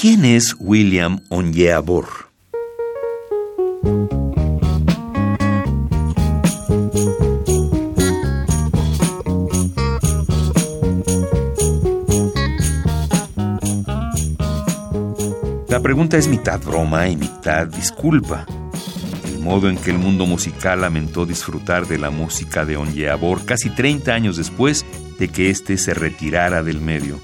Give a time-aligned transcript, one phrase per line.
[0.00, 2.06] ¿Quién es William Onyeabor?
[15.68, 18.46] La pregunta es mitad broma y mitad disculpa.
[19.24, 23.68] El modo en que el mundo musical lamentó disfrutar de la música de Onyeabor casi
[23.68, 24.86] 30 años después
[25.18, 27.18] de que éste se retirara del medio.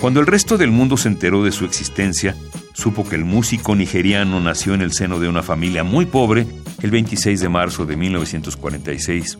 [0.00, 2.36] Cuando el resto del mundo se enteró de su existencia,
[2.72, 6.46] supo que el músico nigeriano nació en el seno de una familia muy pobre
[6.82, 9.38] el 26 de marzo de 1946.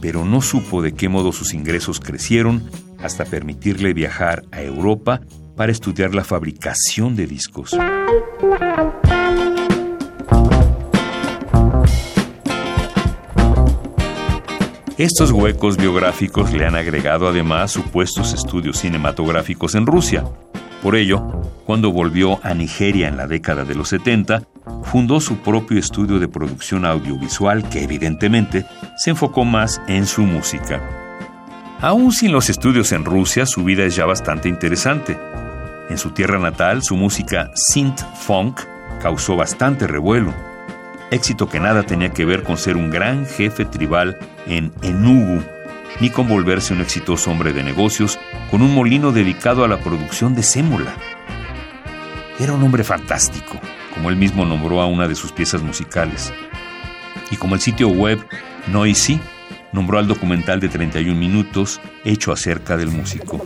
[0.00, 2.68] Pero no supo de qué modo sus ingresos crecieron
[3.00, 5.20] hasta permitirle viajar a Europa
[5.56, 7.76] para estudiar la fabricación de discos.
[14.98, 20.24] Estos huecos biográficos le han agregado además supuestos estudios cinematográficos en Rusia.
[20.82, 21.22] Por ello,
[21.64, 24.42] cuando volvió a Nigeria en la década de los 70,
[24.82, 30.82] fundó su propio estudio de producción audiovisual que evidentemente se enfocó más en su música.
[31.80, 35.16] Aún sin los estudios en Rusia, su vida es ya bastante interesante.
[35.90, 38.62] En su tierra natal, su música synth funk
[39.00, 40.47] causó bastante revuelo
[41.10, 45.42] éxito que nada tenía que ver con ser un gran jefe tribal en Enugu,
[46.00, 48.18] ni con volverse un exitoso hombre de negocios
[48.50, 50.94] con un molino dedicado a la producción de sémola.
[52.38, 53.58] Era un hombre fantástico,
[53.94, 56.32] como él mismo nombró a una de sus piezas musicales.
[57.30, 58.18] Y como el sitio web
[58.68, 59.20] Noisy
[59.72, 63.44] nombró al documental de 31 minutos hecho acerca del músico.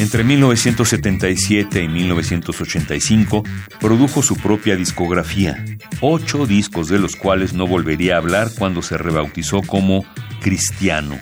[0.00, 3.44] Entre 1977 y 1985
[3.78, 5.62] produjo su propia discografía,
[6.00, 10.06] ocho discos de los cuales no volvería a hablar cuando se rebautizó como
[10.40, 11.18] cristiano.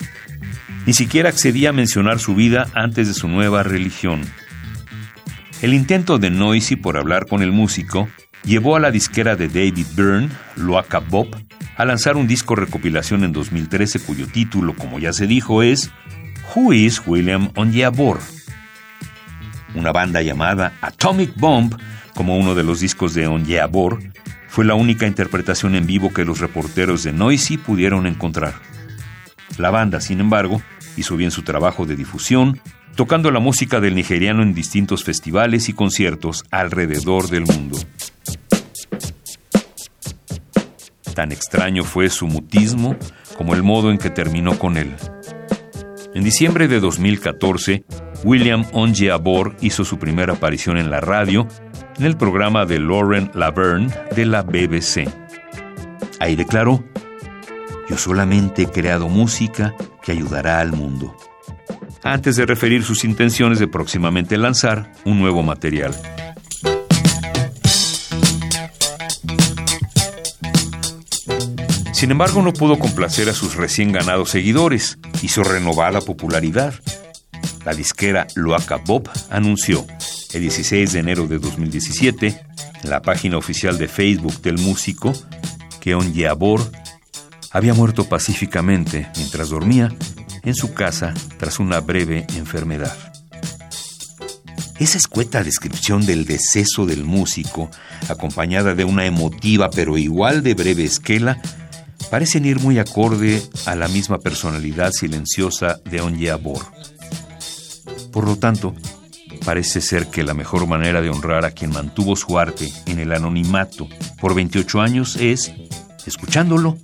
[0.86, 4.22] Ni siquiera accedía a mencionar su vida antes de su nueva religión.
[5.60, 8.08] El intento de Noisy por hablar con el músico
[8.44, 11.28] llevó a la disquera de David Byrne, Loaka Bob,
[11.76, 15.90] a lanzar un disco recopilación en 2013 cuyo título, como ya se dijo, es
[16.54, 18.20] Who is William Onyeabor?
[19.74, 21.74] Una banda llamada Atomic Bomb,
[22.14, 23.98] como uno de los discos de Onyeabor,
[24.46, 28.54] fue la única interpretación en vivo que los reporteros de Noisy pudieron encontrar.
[29.58, 30.62] La banda, sin embargo,
[30.96, 32.60] hizo bien su trabajo de difusión,
[32.94, 37.78] tocando la música del nigeriano en distintos festivales y conciertos alrededor del mundo.
[41.14, 42.96] Tan extraño fue su mutismo
[43.36, 44.94] como el modo en que terminó con él.
[46.14, 47.84] En diciembre de 2014,
[48.24, 51.46] William Ongeabor hizo su primera aparición en la radio
[51.98, 55.08] en el programa de Lauren Laverne de la BBC.
[56.18, 56.82] Ahí declaró,
[57.88, 59.74] yo solamente he creado música
[60.06, 61.16] que ayudará al mundo.
[62.04, 65.92] Antes de referir sus intenciones de próximamente lanzar un nuevo material.
[71.92, 74.98] Sin embargo, no pudo complacer a sus recién ganados seguidores.
[75.22, 76.74] Hizo renovar la popularidad.
[77.64, 79.84] La disquera Loaca Bob anunció
[80.32, 82.40] el 16 de enero de 2017
[82.84, 85.12] en la página oficial de Facebook del músico
[85.80, 86.70] que Onyeabor
[87.50, 89.92] había muerto pacíficamente mientras dormía
[90.42, 92.96] en su casa tras una breve enfermedad.
[94.78, 97.70] Esa escueta descripción del deceso del músico,
[98.08, 101.40] acompañada de una emotiva pero igual de breve esquela,
[102.10, 106.60] parecen ir muy acorde a la misma personalidad silenciosa de Onyeabor.
[108.12, 108.74] Por lo tanto,
[109.44, 113.12] parece ser que la mejor manera de honrar a quien mantuvo su arte en el
[113.12, 113.88] anonimato
[114.20, 115.52] por 28 años es
[116.06, 116.78] escuchándolo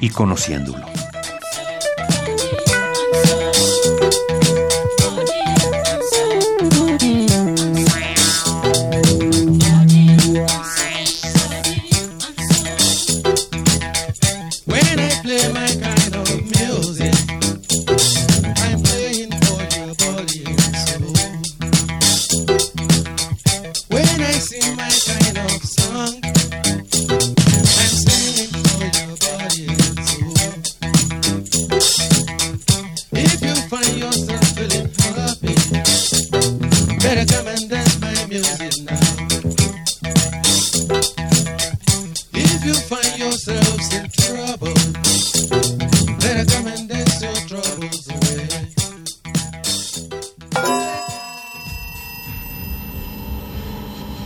[0.00, 0.95] y conociéndolo.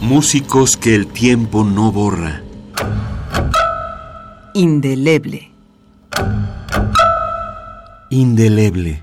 [0.00, 2.42] Músicos que el tiempo no borra.
[4.54, 5.50] Indeleble.
[8.10, 9.02] Indeleble.